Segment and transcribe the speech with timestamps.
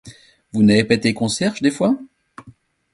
[0.51, 1.95] Vous n’avez pas été concierge, des fois?